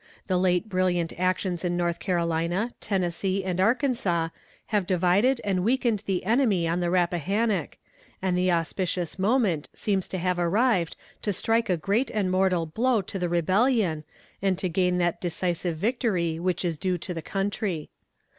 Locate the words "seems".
9.75-10.07